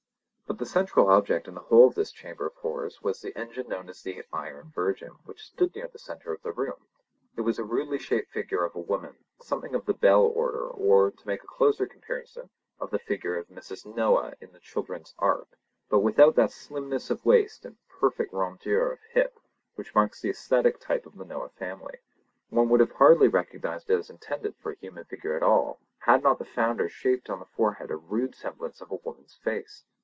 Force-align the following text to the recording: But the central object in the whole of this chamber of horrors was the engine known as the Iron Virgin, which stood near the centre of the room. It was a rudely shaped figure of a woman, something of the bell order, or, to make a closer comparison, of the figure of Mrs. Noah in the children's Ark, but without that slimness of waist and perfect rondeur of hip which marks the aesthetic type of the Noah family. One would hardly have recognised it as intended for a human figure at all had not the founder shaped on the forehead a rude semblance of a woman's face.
But 0.51 0.59
the 0.59 0.65
central 0.65 1.09
object 1.09 1.47
in 1.47 1.53
the 1.55 1.61
whole 1.61 1.87
of 1.87 1.95
this 1.95 2.11
chamber 2.11 2.47
of 2.47 2.55
horrors 2.55 3.01
was 3.01 3.21
the 3.21 3.35
engine 3.39 3.69
known 3.69 3.87
as 3.87 4.01
the 4.03 4.21
Iron 4.33 4.69
Virgin, 4.75 5.11
which 5.23 5.45
stood 5.47 5.73
near 5.73 5.87
the 5.87 5.97
centre 5.97 6.33
of 6.33 6.41
the 6.43 6.51
room. 6.51 6.87
It 7.37 7.41
was 7.41 7.57
a 7.57 7.63
rudely 7.63 7.97
shaped 7.97 8.29
figure 8.31 8.65
of 8.65 8.75
a 8.75 8.79
woman, 8.79 9.15
something 9.41 9.73
of 9.73 9.85
the 9.85 9.93
bell 9.93 10.23
order, 10.23 10.67
or, 10.67 11.09
to 11.09 11.25
make 11.25 11.41
a 11.41 11.47
closer 11.47 11.87
comparison, 11.87 12.49
of 12.81 12.91
the 12.91 12.99
figure 12.99 13.37
of 13.37 13.47
Mrs. 13.47 13.85
Noah 13.95 14.33
in 14.41 14.51
the 14.51 14.59
children's 14.59 15.15
Ark, 15.19 15.47
but 15.89 15.99
without 15.99 16.35
that 16.35 16.51
slimness 16.51 17.09
of 17.09 17.23
waist 17.25 17.63
and 17.63 17.77
perfect 17.87 18.33
rondeur 18.33 18.91
of 18.91 18.99
hip 19.13 19.39
which 19.75 19.95
marks 19.95 20.19
the 20.19 20.29
aesthetic 20.29 20.81
type 20.81 21.05
of 21.05 21.15
the 21.15 21.23
Noah 21.25 21.49
family. 21.57 21.99
One 22.49 22.67
would 22.69 22.91
hardly 22.91 23.27
have 23.27 23.33
recognised 23.33 23.89
it 23.89 23.97
as 23.97 24.09
intended 24.09 24.57
for 24.57 24.73
a 24.73 24.75
human 24.75 25.05
figure 25.05 25.33
at 25.37 25.43
all 25.43 25.79
had 25.99 26.21
not 26.23 26.39
the 26.39 26.45
founder 26.45 26.89
shaped 26.89 27.29
on 27.29 27.39
the 27.39 27.45
forehead 27.45 27.89
a 27.89 27.95
rude 27.95 28.35
semblance 28.35 28.81
of 28.81 28.91
a 28.91 28.95
woman's 28.95 29.35
face. 29.35 29.85